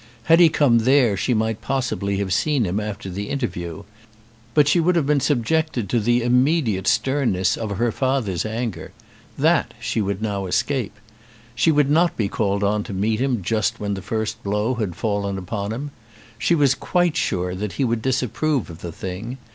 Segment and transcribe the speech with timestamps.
[0.23, 3.83] Had he come there she might possibly have seen him after the interview.
[4.55, 8.93] But she would have been subjected to the immediate sternness of her father's anger.
[9.37, 10.95] That she would now escape.
[11.53, 14.95] She would not be called on to meet him just when the first blow had
[14.95, 15.91] fallen upon him.
[16.39, 19.37] She was quite sure that he would disapprove of the thing.